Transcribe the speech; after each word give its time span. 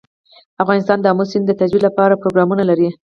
افغانستان 0.63 0.97
د 0.99 1.05
آمو 1.11 1.23
سیند 1.31 1.45
د 1.47 1.51
ترویج 1.59 1.81
لپاره 1.87 2.19
پروګرامونه 2.21 2.63
لري. 2.69 2.89